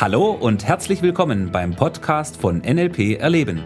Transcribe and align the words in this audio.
Hallo 0.00 0.30
und 0.30 0.64
herzlich 0.64 1.02
willkommen 1.02 1.50
beim 1.50 1.74
Podcast 1.74 2.36
von 2.36 2.58
NLP 2.58 3.18
Erleben. 3.18 3.64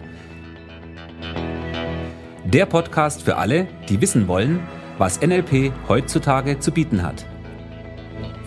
Der 2.43 2.65
Podcast 2.65 3.21
für 3.21 3.37
alle, 3.37 3.67
die 3.87 4.01
wissen 4.01 4.27
wollen, 4.27 4.59
was 4.97 5.21
NLP 5.21 5.71
heutzutage 5.87 6.57
zu 6.57 6.71
bieten 6.71 7.03
hat. 7.03 7.23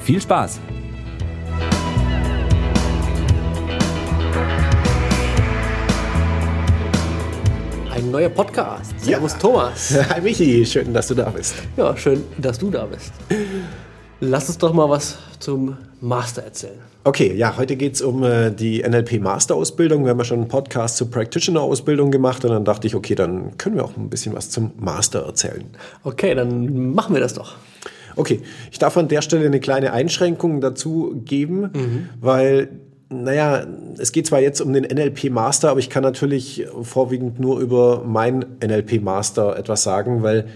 Viel 0.01 0.21
Spaß! 0.21 0.59
Ein 7.95 8.11
neuer 8.11 8.31
Podcast. 8.31 8.99
Servus 8.99 9.35
Ja. 9.35 9.39
Thomas. 9.39 9.97
Hi 10.11 10.21
Michi, 10.21 10.67
schön, 10.67 10.93
dass 10.93 11.07
du 11.07 11.15
da 11.15 11.31
bist. 11.31 11.55
Ja, 11.77 11.97
schön, 11.97 12.25
dass 12.37 12.59
du 12.59 12.69
da 12.69 12.85
bist. 12.87 13.13
Lass 14.21 14.49
uns 14.49 14.57
doch 14.57 14.73
mal 14.73 14.89
was 14.89 15.19
zum 15.41 15.77
Master 16.01 16.43
erzählen. 16.43 16.79
Okay, 17.05 17.35
ja, 17.35 17.55
heute 17.59 17.77
geht's 17.77 18.01
um 18.01 18.25
äh, 18.25 18.51
die 18.51 18.83
NLP 18.83 19.21
Masterausbildung. 19.21 20.05
Wir 20.05 20.11
haben 20.11 20.19
ja 20.19 20.25
schon 20.25 20.41
einen 20.41 20.49
Podcast 20.49 20.97
zur 20.97 21.11
Practitioner-Ausbildung 21.11 22.11
gemacht 22.11 22.43
und 22.47 22.51
dann 22.51 22.65
dachte 22.65 22.87
ich, 22.87 22.95
okay, 22.95 23.15
dann 23.15 23.59
können 23.59 23.77
wir 23.77 23.85
auch 23.85 23.95
ein 23.95 24.09
bisschen 24.09 24.35
was 24.35 24.49
zum 24.49 24.73
Master 24.79 25.27
erzählen. 25.27 25.65
Okay, 26.03 26.35
dann 26.35 26.95
machen 26.95 27.15
wir 27.15 27.21
das 27.21 27.35
doch. 27.35 27.57
Okay, 28.17 28.41
ich 28.73 28.79
darf 28.79 28.97
an 28.97 29.09
der 29.09 29.21
Stelle 29.21 29.45
eine 29.45 29.61
kleine 29.61 29.93
Einschränkung 29.93 30.63
dazu 30.63 31.21
geben, 31.27 32.09
weil, 32.19 32.71
naja, 33.11 33.67
es 33.99 34.13
geht 34.13 34.27
zwar 34.27 34.41
jetzt 34.41 34.63
um 34.63 34.73
den 34.73 34.85
NLP 34.85 35.31
Master, 35.31 35.69
aber 35.69 35.81
ich 35.81 35.91
kann 35.91 36.03
natürlich 36.03 36.67
vorwiegend 36.81 37.39
nur 37.39 37.61
über 37.61 38.03
meinen 38.03 38.57
NLP 38.65 39.03
Master 39.03 39.59
etwas 39.59 39.83
sagen, 39.83 40.23
weil, 40.23 40.47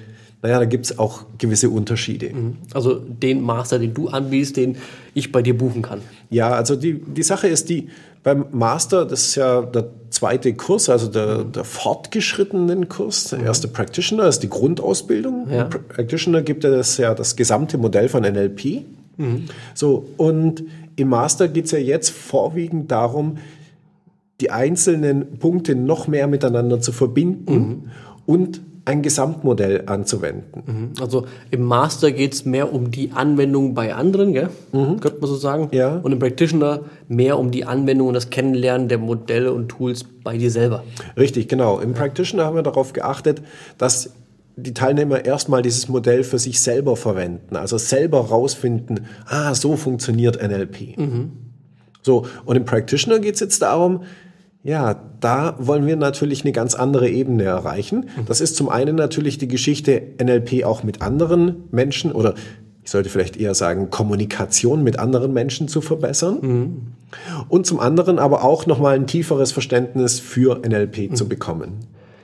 naja, 0.42 0.58
da 0.58 0.64
gibt's 0.64 0.98
auch 0.98 1.24
gewisse 1.38 1.68
Unterschiede. 1.70 2.30
Also 2.72 2.94
den 2.94 3.42
Master, 3.42 3.78
den 3.78 3.92
du 3.92 4.08
anbietest, 4.08 4.56
den 4.56 4.76
ich 5.14 5.32
bei 5.32 5.42
dir 5.42 5.56
buchen 5.56 5.82
kann. 5.82 6.00
Ja, 6.30 6.50
also 6.52 6.76
die, 6.76 6.94
die 6.94 7.22
Sache 7.22 7.47
ist 7.48 7.69
die, 7.69 7.88
beim 8.22 8.47
Master, 8.52 9.05
das 9.05 9.22
ist 9.28 9.34
ja 9.36 9.62
der 9.62 9.88
zweite 10.10 10.55
Kurs, 10.55 10.88
also 10.88 11.08
der, 11.08 11.44
der 11.44 11.64
fortgeschrittenen 11.64 12.88
Kurs, 12.88 13.24
der 13.30 13.41
erste 13.41 13.69
Practitioner 13.69 14.27
ist 14.28 14.41
die 14.41 14.48
Grundausbildung. 14.48 15.48
Ja. 15.50 15.66
Pra- 15.66 15.78
Practitioner 15.78 16.42
gibt 16.42 16.64
ja 16.64 16.70
das, 16.70 16.97
ja 16.97 17.14
das 17.14 17.36
gesamte 17.36 17.77
Modell 17.78 18.08
von 18.08 18.22
NLP. 18.22 18.82
So, 19.75 20.06
und 20.16 20.64
im 20.97 21.08
Master 21.10 21.48
geht 21.48 21.66
es 21.66 21.72
ja 21.72 21.78
jetzt 21.78 22.08
vorwiegend 22.10 22.91
darum, 22.91 23.36
die 24.41 24.50
einzelnen 24.50 25.38
Punkte 25.38 25.75
noch 25.75 26.08
mehr 26.08 26.27
miteinander 26.27 26.80
zu 26.80 26.92
verbinden 26.92 27.91
und 28.25 28.62
ein 28.91 29.02
Gesamtmodell 29.02 29.84
anzuwenden. 29.86 30.92
Also 31.00 31.27
im 31.50 31.62
Master 31.62 32.10
geht 32.10 32.34
es 32.34 32.44
mehr 32.44 32.72
um 32.72 32.91
die 32.91 33.12
Anwendung 33.12 33.74
bei 33.74 33.94
anderen, 33.94 34.32
gell? 34.32 34.50
könnte 34.72 35.19
man 35.20 35.28
so 35.28 35.36
sagen. 35.36 35.69
Ja. 35.70 35.97
Und 35.97 36.10
im 36.12 36.19
Practitioner 36.19 36.80
mehr 37.08 37.38
um 37.38 37.50
die 37.52 37.64
Anwendung 37.64 38.08
und 38.08 38.14
das 38.14 38.30
Kennenlernen 38.30 38.88
der 38.88 38.98
Modelle 38.98 39.52
und 39.52 39.69
Tools 39.69 40.05
bei 40.24 40.36
dir 40.36 40.50
selber. 40.50 40.82
Richtig, 41.16 41.48
genau. 41.48 41.78
Im 41.78 41.94
Practitioner 41.94 42.44
haben 42.44 42.56
wir 42.56 42.62
darauf 42.62 42.92
geachtet, 42.92 43.42
dass 43.78 44.10
die 44.56 44.74
Teilnehmer 44.74 45.25
erstmal 45.25 45.62
dieses 45.62 45.88
Modell 45.88 46.25
für 46.25 46.38
sich 46.38 46.60
selber 46.60 46.97
verwenden, 46.97 47.56
also 47.56 47.78
selber 47.78 48.19
rausfinden, 48.19 49.06
ah, 49.27 49.54
so 49.54 49.77
funktioniert 49.77 50.42
NLP. 50.42 50.97
So, 52.02 52.27
und 52.44 52.56
im 52.56 52.64
Practitioner 52.64 53.20
geht 53.20 53.34
es 53.34 53.41
jetzt 53.41 53.62
darum, 53.62 54.02
ja, 54.62 54.94
da 55.20 55.55
wollen 55.58 55.86
wir 55.86 55.97
natürlich 55.97 56.44
eine 56.44 56.53
ganz 56.53 56.75
andere 56.75 57.08
Ebene 57.08 57.44
erreichen. 57.44 58.11
Das 58.27 58.41
ist 58.41 58.56
zum 58.56 58.69
einen 58.69 58.94
natürlich 58.94 59.39
die 59.39 59.48
Geschichte 59.48 60.03
NLP 60.22 60.64
auch 60.64 60.83
mit 60.83 61.00
anderen 61.00 61.64
Menschen 61.70 62.12
oder 62.12 62.34
ich 62.83 62.91
sollte 62.91 63.08
vielleicht 63.08 63.36
eher 63.36 63.55
sagen, 63.55 63.91
Kommunikation 63.91 64.83
mit 64.83 64.98
anderen 64.98 65.33
Menschen 65.33 65.69
zu 65.69 65.81
verbessern. 65.81 66.94
Und 67.48 67.66
zum 67.66 67.78
anderen 67.78 68.19
aber 68.19 68.42
auch 68.44 68.66
nochmal 68.66 68.97
ein 68.97 69.06
tieferes 69.06 69.53
Verständnis 69.53 70.19
für 70.19 70.61
NLP 70.66 71.15
zu 71.16 71.28
bekommen. 71.28 71.75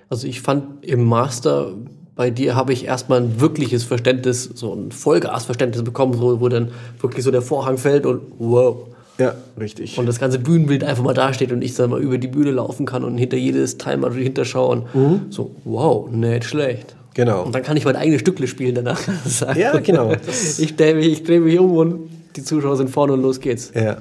Also 0.08 0.26
ich 0.26 0.40
fand 0.40 0.84
im 0.84 1.04
Master 1.04 1.74
bei 2.16 2.30
dir 2.30 2.56
habe 2.56 2.72
ich 2.72 2.86
erstmal 2.86 3.20
ein 3.20 3.40
wirkliches 3.40 3.84
Verständnis, 3.84 4.44
so 4.54 4.72
ein 4.72 4.90
Vollgasverständnis 4.90 5.84
bekommen, 5.84 6.18
wo, 6.18 6.40
wo 6.40 6.48
dann 6.48 6.70
wirklich 6.98 7.22
so 7.22 7.30
der 7.30 7.42
Vorhang 7.42 7.76
fällt 7.76 8.06
und 8.06 8.22
wow. 8.38 8.88
Ja, 9.18 9.34
richtig. 9.58 9.98
Und 9.98 10.06
das 10.06 10.18
ganze 10.18 10.38
Bühnenbild 10.38 10.84
einfach 10.84 11.02
mal 11.02 11.14
dasteht 11.14 11.52
und 11.52 11.62
ich 11.62 11.74
dann 11.74 11.90
mal 11.90 12.00
über 12.00 12.18
die 12.18 12.28
Bühne 12.28 12.50
laufen 12.50 12.86
kann 12.86 13.02
und 13.04 13.16
hinter 13.16 13.36
jedes 13.36 13.78
Teil 13.78 13.96
mal 13.96 14.12
hinterschauen. 14.12 14.82
So, 15.30 15.54
wow, 15.64 16.10
nicht 16.10 16.44
schlecht. 16.44 16.96
Genau. 17.14 17.44
Und 17.44 17.54
dann 17.54 17.62
kann 17.62 17.78
ich 17.78 17.86
mein 17.86 17.96
eigenes 17.96 18.20
Stückle 18.20 18.46
spielen 18.46 18.74
danach. 18.74 19.00
Ja, 19.56 19.78
genau. 19.78 20.12
Ich 20.58 20.76
drehe 20.76 20.94
mich, 20.94 21.06
ich 21.06 21.24
dreh 21.24 21.40
mich 21.40 21.58
um 21.58 21.72
und 21.72 22.10
die 22.36 22.42
Zuschauer 22.44 22.76
sind 22.76 22.90
vorne 22.90 23.14
und 23.14 23.22
los 23.22 23.40
geht's. 23.40 23.72
Ja. 23.74 23.96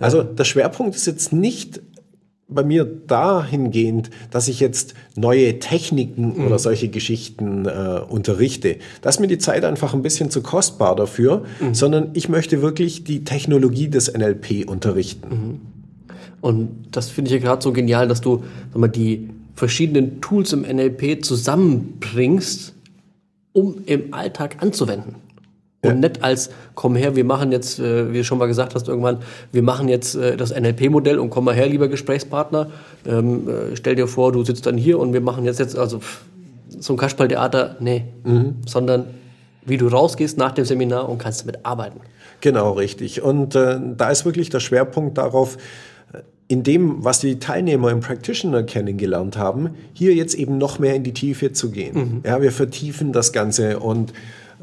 Also 0.00 0.22
der 0.22 0.44
Schwerpunkt 0.44 0.96
ist 0.96 1.06
jetzt 1.06 1.32
nicht 1.32 1.82
bei 2.48 2.62
mir 2.62 2.84
dahingehend, 2.84 4.10
dass 4.30 4.48
ich 4.48 4.60
jetzt 4.60 4.94
neue 5.16 5.58
Techniken 5.58 6.44
oder 6.46 6.58
solche 6.58 6.88
Geschichten 6.88 7.66
äh, 7.66 8.00
unterrichte. 8.08 8.76
Da 9.00 9.08
ist 9.08 9.18
mir 9.18 9.28
die 9.28 9.38
Zeit 9.38 9.64
einfach 9.64 9.94
ein 9.94 10.02
bisschen 10.02 10.30
zu 10.30 10.42
kostbar 10.42 10.94
dafür, 10.94 11.44
sondern 11.72 12.10
ich 12.12 12.28
möchte 12.28 12.60
wirklich 12.60 13.04
die 13.04 13.24
Technologie 13.24 13.88
des 13.88 14.12
NLP 14.12 14.68
unterrichten. 14.68 15.60
Und 16.40 16.88
das 16.90 17.08
finde 17.08 17.30
ich 17.30 17.40
ja 17.40 17.40
gerade 17.40 17.62
so 17.62 17.72
genial, 17.72 18.06
dass 18.06 18.20
du 18.20 18.44
sag 18.72 18.78
mal, 18.78 18.88
die 18.88 19.30
verschiedenen 19.54 20.20
Tools 20.20 20.52
im 20.52 20.62
NLP 20.62 21.24
zusammenbringst, 21.24 22.74
um 23.52 23.76
im 23.86 24.12
Alltag 24.12 24.56
anzuwenden. 24.60 25.23
Und 25.90 26.00
nicht 26.00 26.22
als, 26.22 26.50
komm 26.74 26.96
her, 26.96 27.16
wir 27.16 27.24
machen 27.24 27.52
jetzt, 27.52 27.78
äh, 27.78 28.12
wie 28.12 28.18
du 28.18 28.24
schon 28.24 28.38
mal 28.38 28.46
gesagt 28.46 28.74
hast, 28.74 28.88
irgendwann, 28.88 29.18
wir 29.52 29.62
machen 29.62 29.88
jetzt 29.88 30.14
äh, 30.14 30.36
das 30.36 30.54
NLP-Modell 30.54 31.18
und 31.18 31.30
komm 31.30 31.44
mal 31.44 31.54
her, 31.54 31.66
lieber 31.66 31.88
Gesprächspartner. 31.88 32.70
Ähm, 33.06 33.48
äh, 33.48 33.76
stell 33.76 33.94
dir 33.94 34.06
vor, 34.06 34.32
du 34.32 34.44
sitzt 34.44 34.66
dann 34.66 34.76
hier 34.76 34.98
und 34.98 35.12
wir 35.12 35.20
machen 35.20 35.44
jetzt, 35.44 35.60
jetzt 35.60 35.76
also 35.76 36.00
pff, 36.00 36.22
so 36.78 36.94
ein 36.94 36.96
Kasperltheater, 36.96 37.76
nee. 37.80 38.04
Sondern 38.66 39.06
wie 39.64 39.76
du 39.76 39.86
rausgehst 39.86 40.36
nach 40.38 40.52
dem 40.52 40.64
Seminar 40.64 41.08
und 41.08 41.18
kannst 41.18 41.42
damit 41.42 41.64
arbeiten. 41.64 42.00
Genau, 42.40 42.72
richtig. 42.72 43.22
Und 43.22 43.54
da 43.54 44.10
ist 44.10 44.24
wirklich 44.24 44.50
der 44.50 44.58
Schwerpunkt 44.58 45.16
darauf, 45.16 45.56
in 46.48 46.62
dem, 46.62 47.04
was 47.04 47.20
die 47.20 47.38
Teilnehmer 47.38 47.90
im 47.90 48.00
Practitioner 48.00 48.64
kennengelernt 48.64 49.38
haben, 49.38 49.70
hier 49.92 50.14
jetzt 50.14 50.34
eben 50.34 50.58
noch 50.58 50.78
mehr 50.78 50.94
in 50.94 51.04
die 51.04 51.14
Tiefe 51.14 51.52
zu 51.52 51.70
gehen. 51.70 52.22
Ja, 52.26 52.42
wir 52.42 52.52
vertiefen 52.52 53.12
das 53.12 53.32
Ganze 53.32 53.78
und 53.78 54.12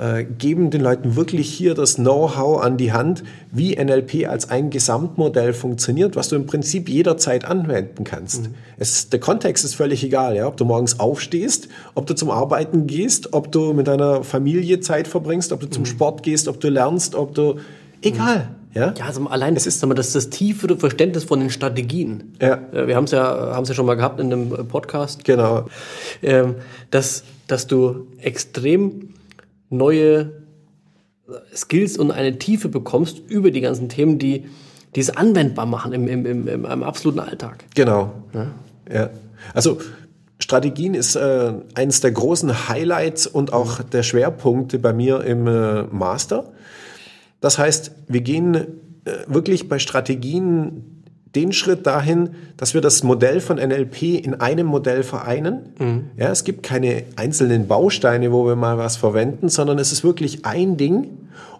äh, 0.02 0.24
geben 0.24 0.72
den 0.72 0.82
Leuten 0.82 1.16
wirklich 1.16 1.48
hier 1.54 1.76
das 1.76 1.96
Know-how 1.96 2.62
an 2.64 2.76
die 2.78 2.92
Hand, 2.92 3.24
wie 3.52 3.76
NLP 3.76 4.28
als 4.28 4.50
ein 4.50 4.72
Gesamtmodell 4.72 5.54
funktioniert, 5.54 6.16
was 6.16 6.28
du 6.30 6.36
im 6.36 6.48
Prinzip 6.48 6.90
jederzeit 6.90 7.46
anwenden 7.46 8.04
kannst. 8.04 8.50
Es, 8.80 9.10
der 9.10 9.20
Kontext 9.20 9.64
ist 9.64 9.76
völlig 9.76 10.04
egal, 10.04 10.36
ja, 10.36 10.48
ob 10.48 10.58
du 10.58 10.66
morgens 10.66 11.00
aufstehst, 11.00 11.68
ob 11.94 12.08
du 12.08 12.16
zum 12.16 12.32
Arbeiten 12.32 12.88
gehst, 12.88 13.34
ob 13.34 13.52
du 13.52 13.74
mit 13.74 13.88
deiner 13.88 14.24
Familie 14.24 14.80
Zeit 14.80 15.08
verbringst, 15.08 15.52
ob 15.52 15.60
du 15.60 15.70
zum 15.70 15.86
Sport 15.86 16.24
gehst, 16.24 16.48
ob 16.48 16.60
du 16.60 16.70
lernst, 16.70 17.14
ob 17.14 17.36
du 17.36 17.58
egal, 18.02 18.50
ja. 18.74 18.96
Ja, 18.98 19.06
also 19.06 19.28
allein 19.28 19.54
das 19.54 19.68
ist 19.68 19.84
das, 19.84 20.14
das 20.14 20.30
tiefere 20.32 20.78
Verständnis 20.78 21.26
von 21.26 21.40
den 21.42 21.52
Strategien. 21.52 22.34
Ja. 22.42 22.58
Äh, 22.74 22.88
Wir 22.88 22.96
haben 22.96 23.04
es 23.04 23.12
ja, 23.12 23.54
haben's 23.54 23.70
ja 23.70 23.76
schon 23.76 23.86
mal 23.86 23.96
gehabt 23.96 24.20
in 24.20 24.34
einem 24.34 24.52
äh, 24.54 24.64
Podcast, 24.64 25.26
Genau. 25.26 25.68
ähm, 26.24 26.56
dass, 26.90 27.24
dass 27.46 27.68
du 27.68 28.08
extrem 28.20 29.10
neue 29.72 30.44
Skills 31.56 31.98
und 31.98 32.12
eine 32.12 32.38
Tiefe 32.38 32.70
bekommst 32.70 33.20
über 33.28 33.50
die 33.50 33.62
ganzen 33.62 33.90
Themen, 33.90 34.20
die 34.20 34.46
die 34.96 35.00
es 35.00 35.16
anwendbar 35.16 35.66
machen 35.66 35.94
im, 35.94 36.08
im, 36.08 36.26
im, 36.26 36.48
im, 36.48 36.84
absoluten 36.84 37.20
Alltag. 37.20 37.64
Genau. 37.76 38.12
Ja. 38.92 39.09
Also 39.54 39.80
Strategien 40.40 40.96
ist 40.96 41.16
äh, 41.16 41.54
eines 41.76 42.02
der 42.02 42.12
großen 42.12 42.68
Highlights 42.68 43.28
und 43.28 43.54
auch 43.54 43.82
der 43.84 44.04
Schwerpunkte 44.04 44.80
bei 44.80 44.92
mir 44.92 45.22
im 45.24 45.48
äh, 45.48 45.84
Master. 45.84 46.52
Das 47.40 47.58
heißt, 47.58 47.91
wir 48.08 48.22
gehen 48.22 48.56
äh, 48.56 48.66
wirklich 49.28 49.70
bei 49.70 49.79
Strategien 49.79 51.01
den 51.36 51.54
Schritt 51.54 51.88
dahin, 51.88 52.32
dass 52.58 52.74
wir 52.74 52.82
das 52.82 53.04
Modell 53.04 53.40
von 53.40 53.58
NLP 53.58 54.24
in 54.24 54.36
einem 54.36 54.68
Modell 54.68 55.04
vereinen. 55.04 55.74
Ja, 56.18 56.30
es 56.30 56.44
gibt 56.44 56.64
keine 56.64 57.04
einzelnen 57.16 57.68
Bausteine, 57.68 58.32
wo 58.32 58.46
wir 58.46 58.56
mal 58.56 58.78
was 58.78 58.98
verwenden, 58.98 59.48
sondern 59.48 59.80
es 59.80 59.92
ist 59.92 60.04
wirklich 60.04 60.46
ein 60.46 60.78
Ding 60.78 61.08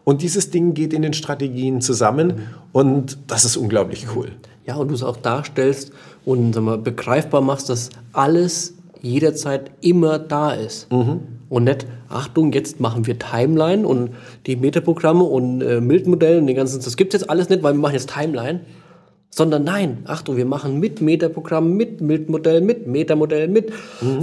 und 0.04 0.22
dieses 0.22 0.50
Ding 0.50 0.74
geht 0.74 0.94
in 0.94 1.02
den 1.02 1.14
Strategien 1.14 1.82
zusammen 1.82 2.48
und 2.72 3.18
das 3.28 3.46
ist 3.46 3.58
unglaublich 3.58 4.08
cool. 4.16 4.30
Ja, 4.66 4.76
und 4.76 4.90
du 4.90 4.94
es 4.94 5.04
auch 5.04 5.18
darstellst 5.18 5.92
und 6.26 6.54
sag 6.54 6.64
mal, 6.64 6.78
begreifbar 6.78 7.42
machst, 7.42 7.70
dass 7.70 7.90
alles 8.14 8.74
jederzeit 9.02 9.72
immer 9.82 10.20
da 10.20 10.52
ist. 10.52 10.88
Und 11.50 11.64
nicht, 11.66 11.86
Achtung, 12.10 12.54
jetzt 12.54 12.80
machen 12.80 13.08
wir 13.08 13.18
Timeline 13.20 13.86
und 13.86 14.12
die 14.46 14.56
Metaprogramme 14.56 15.24
und 15.24 15.62
äh, 15.62 15.82
Milton-Modell 15.82 16.40
und 16.40 16.48
den 16.48 16.56
ganzen, 16.56 16.82
das 16.82 16.96
gibt 16.96 17.14
es 17.14 17.22
jetzt 17.22 17.30
alles 17.30 17.50
nicht, 17.50 17.64
weil 17.64 17.74
wir 17.74 17.80
machen 17.80 17.94
jetzt 17.94 18.10
Timeline. 18.10 18.62
Sondern 19.33 19.63
nein, 19.63 20.00
Achtung, 20.06 20.36
wir 20.36 20.45
machen 20.45 20.80
mit 20.81 21.00
Metaprogramm, 21.00 21.78
mit 21.78 22.01
Milton-Modell, 22.01 22.60
mit 22.60 22.86
Metamodell, 22.86 23.48
mit 23.48 23.72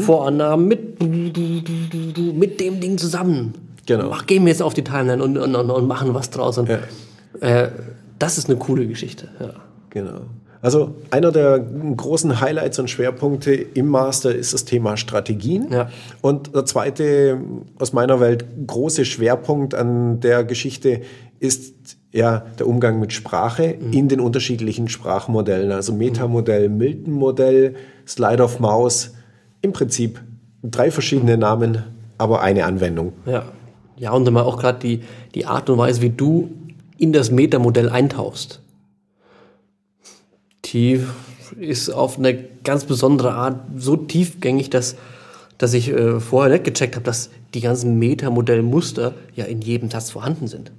Vorannahmen, 0.00 0.69
mit, 0.69 1.02
mit 1.02 2.60
dem 2.60 2.78
Ding 2.81 2.99
zusammen. 2.99 3.55
Genau. 3.87 4.10
Mach, 4.10 4.26
gehen 4.26 4.44
wir 4.44 4.50
jetzt 4.52 4.62
auf 4.62 4.75
die 4.75 4.84
Timeline 4.84 5.22
und, 5.22 5.38
und, 5.38 5.55
und, 5.56 5.70
und 5.70 5.87
machen 5.87 6.12
was 6.12 6.28
draus. 6.28 6.58
Und, 6.58 6.69
Ja. 6.69 6.78
äh, 7.40 7.70
das 8.19 8.37
ist 8.37 8.50
eine 8.50 8.58
coole 8.58 8.87
Geschichte. 8.87 9.28
Ja. 9.40 9.55
Genau. 9.88 10.20
Also 10.60 10.96
einer 11.11 11.31
der 11.31 11.58
großen 11.61 12.40
Highlights 12.40 12.78
und 12.81 12.90
Schwerpunkte 12.90 13.52
im 13.54 13.87
Master 13.87 14.34
ist 14.34 14.52
das 14.52 14.64
Thema 14.64 14.96
Strategien. 14.96 15.69
Ja. 15.70 15.88
Und 16.20 16.54
der 16.54 16.64
zweite 16.66 17.38
aus 17.78 17.93
meiner 17.93 18.19
Welt 18.20 18.44
große 18.66 19.04
Schwerpunkt 19.04 19.75
an 19.75 20.19
der 20.20 20.43
Geschichte 20.44 21.02
ist 21.40 21.96
ja 22.12 22.46
der 22.58 22.67
Umgang 22.67 23.00
mit 23.00 23.12
Sprache 23.12 23.76
mhm. 23.81 23.93
in 23.93 24.08
den 24.08 24.20
unterschiedlichen 24.20 24.88
Sprachmodellen. 24.88 25.73
Also 25.73 25.93
Metamodell, 25.93 26.69
Milton-Modell, 26.69 27.76
Slide 28.06 28.43
of 28.43 28.61
Mouse. 28.61 29.14
Im 29.61 29.73
Prinzip 29.73 30.20
drei 30.62 30.90
verschiedene 30.90 31.37
Namen, 31.37 31.85
aber 32.17 32.43
eine 32.43 32.64
Anwendung. 32.64 33.12
Ja, 33.26 33.44
ja 33.96 34.12
und 34.12 34.26
immer 34.26 34.46
auch 34.46 34.58
gerade 34.58 34.79
die, 34.79 35.02
die 35.35 35.46
Art 35.46 35.69
und 35.70 35.79
Weise, 35.79 36.02
wie 36.02 36.11
du 36.11 36.50
in 36.96 37.12
das 37.12 37.31
Metamodell 37.31 37.88
eintauchst 37.88 38.61
die 40.73 41.05
ist 41.58 41.90
auf 41.90 42.19
eine 42.19 42.35
ganz 42.64 42.85
besondere 42.85 43.32
Art 43.32 43.61
so 43.76 43.96
tiefgängig, 43.96 44.70
dass, 44.70 44.96
dass 45.56 45.75
ich 45.75 45.88
äh, 45.90 46.20
vorher 46.20 46.52
nicht 46.52 46.64
gecheckt 46.64 46.96
habe, 46.96 47.05
dass 47.05 47.31
die 47.55 47.61
ganzen 47.61 47.99
Metamodellmuster 47.99 49.14
ja 49.35 49.44
in 49.46 49.61
jedem 49.61 49.90
Satz 49.90 50.11
vorhanden 50.11 50.46
sind. 50.46 50.70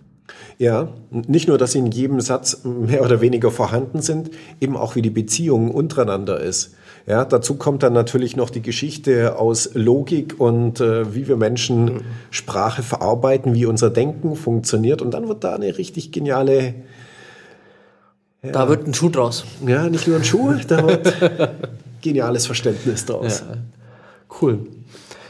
Ja, 0.60 0.90
nicht 1.10 1.48
nur, 1.48 1.58
dass 1.58 1.72
sie 1.72 1.80
in 1.80 1.88
jedem 1.88 2.20
Satz 2.20 2.66
mehr 2.66 3.02
oder 3.02 3.22
weniger 3.22 3.50
vorhanden 3.50 4.02
sind, 4.02 4.30
eben 4.60 4.76
auch 4.76 4.96
wie 4.96 5.02
die 5.02 5.10
Beziehung 5.10 5.72
untereinander 5.72 6.42
ist. 6.42 6.76
Ja, 7.08 7.24
dazu 7.24 7.56
kommt 7.56 7.82
dann 7.82 7.94
natürlich 7.94 8.36
noch 8.36 8.50
die 8.50 8.62
Geschichte 8.62 9.40
aus 9.40 9.72
Logik 9.74 10.36
und 10.38 10.82
äh, 10.82 11.16
wie 11.16 11.30
wir 11.30 11.38
Menschen 11.38 11.86
mhm. 11.86 12.02
Sprache 12.30 12.84
verarbeiten, 12.84 13.56
wie 13.56 13.66
unser 13.66 13.90
Denken 13.90 14.36
funktioniert. 14.36 15.02
Und 15.02 15.14
dann 15.14 15.30
wird 15.30 15.46
da 15.46 15.56
eine 15.56 15.78
richtig 15.78 16.12
geniale 16.12 16.76
ja. 18.42 18.52
Da 18.52 18.70
wird 18.70 18.88
ein 18.88 18.94
Schuh 18.94 19.10
draus. 19.10 19.44
Ja, 19.66 19.90
nicht 19.90 20.08
nur 20.08 20.18
ein 20.18 20.24
Schuh, 20.24 20.54
da 20.68 20.88
wird 20.88 21.14
geniales 22.02 22.46
Verständnis 22.46 23.06
draus. 23.06 23.44
Ja. 23.48 23.58
Cool. 24.42 24.60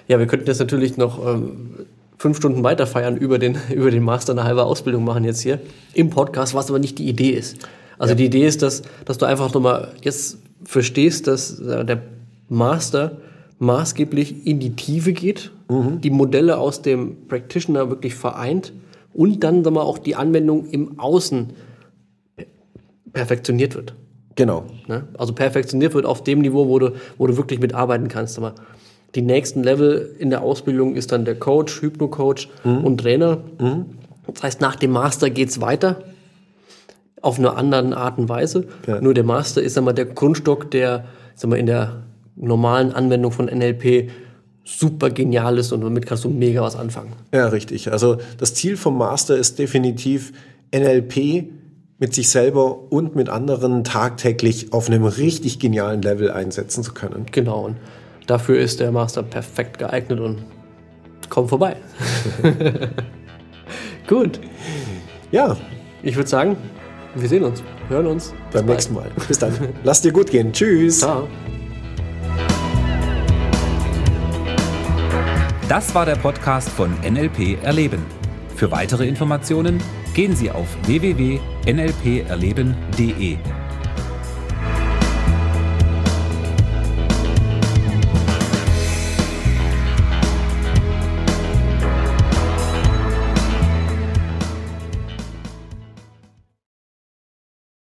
Ja, 0.08 0.20
wir 0.20 0.28
könnten 0.28 0.48
jetzt 0.48 0.60
natürlich 0.60 0.98
noch 0.98 1.26
ähm, 1.26 1.72
fünf 2.20 2.38
Stunden 2.38 2.64
weiter 2.64 2.86
feiern 2.86 3.18
über 3.18 3.40
den, 3.40 3.58
über 3.74 3.90
den 3.90 4.04
Master 4.04 4.34
eine 4.34 4.44
halbe 4.44 4.66
Ausbildung 4.66 5.04
machen 5.04 5.24
jetzt 5.24 5.42
hier 5.42 5.60
im 5.94 6.12
Podcast, 6.12 6.54
was 6.54 6.70
aber 6.70 6.78
nicht 6.78 7.00
die 7.00 7.08
Idee 7.08 7.32
ist. 7.32 7.58
Also 7.98 8.12
ja. 8.12 8.16
die 8.16 8.26
Idee 8.26 8.46
ist, 8.46 8.62
dass, 8.62 8.84
dass 9.06 9.18
du 9.18 9.26
einfach 9.26 9.52
nochmal 9.54 9.94
jetzt 10.04 10.38
verstehst, 10.64 11.28
dass 11.28 11.60
äh, 11.60 11.84
der 11.86 12.04
Master 12.50 13.18
maßgeblich 13.60 14.46
in 14.46 14.60
die 14.60 14.76
Tiefe 14.76 15.14
geht, 15.14 15.52
mhm. 15.70 16.02
die 16.02 16.10
Modelle 16.10 16.58
aus 16.58 16.82
dem 16.82 17.28
Practitioner 17.28 17.90
wirklich 17.90 18.16
vereint 18.16 18.74
und 19.14 19.44
dann 19.44 19.64
sag 19.64 19.74
mal, 19.74 19.82
auch 19.82 19.98
die 19.98 20.16
Anwendung 20.16 20.66
im 20.70 21.00
Außen 21.00 21.50
perfektioniert 23.12 23.76
wird. 23.76 23.96
Genau. 24.36 24.66
Ne? 24.88 25.08
Also 25.18 25.34
perfektioniert 25.34 25.94
wird 25.94 26.06
auf 26.06 26.24
dem 26.24 26.40
Niveau, 26.40 26.68
wo 26.68 26.80
du, 26.80 26.94
wo 27.18 27.28
du 27.28 27.36
wirklich 27.36 27.60
mitarbeiten 27.60 28.08
kannst. 28.08 28.40
Die 29.16 29.22
nächsten 29.22 29.64
Level 29.64 30.16
in 30.20 30.30
der 30.30 30.42
Ausbildung 30.42 30.96
ist 30.96 31.12
dann 31.12 31.26
der 31.26 31.36
Coach, 31.36 31.82
Hypno-Coach 31.82 32.50
mhm. 32.64 32.84
und 32.84 33.00
Trainer. 33.00 33.40
Mhm. 33.60 33.86
Das 34.34 34.44
heißt, 34.44 34.62
nach 34.62 34.76
dem 34.76 34.92
Master 34.92 35.30
geht 35.30 35.50
es 35.50 35.62
weiter 35.62 36.04
auf 37.22 37.38
eine 37.38 37.56
andere 37.56 37.98
Art 37.98 38.18
und 38.18 38.30
Weise. 38.30 38.68
Ja. 38.88 39.02
Nur 39.02 39.14
der 39.14 39.24
Master 39.24 39.62
ist 39.62 39.78
einmal 39.78 39.94
der 39.94 40.06
Grundstock, 40.06 40.72
der 40.72 41.06
sag 41.36 41.50
mal, 41.50 41.58
in 41.58 41.66
der 41.66 42.04
normalen 42.36 42.94
Anwendung 42.94 43.32
von 43.32 43.46
NLP 43.46 44.10
super 44.64 45.10
genial 45.10 45.58
ist 45.58 45.72
und 45.72 45.82
damit 45.82 46.06
kannst 46.06 46.24
du 46.24 46.30
mega 46.30 46.62
was 46.62 46.76
anfangen. 46.76 47.14
Ja, 47.34 47.48
richtig. 47.48 47.92
Also 47.92 48.18
das 48.38 48.54
Ziel 48.54 48.78
vom 48.78 48.98
Master 48.98 49.36
ist 49.36 49.58
definitiv 49.58 50.32
NLP 50.74 51.50
mit 51.98 52.14
sich 52.14 52.30
selber 52.30 52.92
und 52.92 53.16
mit 53.16 53.30
anderen 53.30 53.84
tagtäglich 53.84 54.72
auf 54.72 54.90
einem 54.90 55.04
richtig 55.04 55.60
genialen 55.60 56.02
Level 56.02 56.32
einsetzen 56.32 56.84
zu 56.84 56.94
können. 56.94 57.26
Genau, 57.32 57.66
und 57.66 57.76
dafür 58.30 58.60
ist 58.60 58.80
der 58.80 58.92
Master 58.92 59.24
perfekt 59.24 59.80
geeignet 59.80 60.20
und 60.20 60.44
komm 61.30 61.50
vorbei. 61.50 61.76
Gut. 64.08 64.40
Ja. 65.32 65.58
Ich 66.02 66.16
würde 66.16 66.30
sagen, 66.30 66.56
wir 67.16 67.28
sehen 67.28 67.44
uns, 67.44 67.62
hören 67.90 68.08
uns. 68.08 68.34
Beim 68.54 68.66
nächsten 68.66 68.94
Mal. 68.94 69.12
Bis 69.28 69.38
dann. 69.40 69.54
Lass 69.84 70.02
dir 70.02 70.14
gut 70.14 70.32
gehen. 70.32 70.54
Tschüss. 70.54 71.00
Ciao. 71.00 71.28
Das 75.68 75.94
war 75.94 76.06
der 76.06 76.16
Podcast 76.16 76.70
von 76.70 76.94
NLP 77.02 77.62
Erleben. 77.64 78.06
Für 78.56 78.72
weitere 78.72 79.06
Informationen 79.08 79.84
gehen 80.14 80.34
Sie 80.36 80.50
auf 80.50 80.68
www.nlperleben.de. 80.88 83.59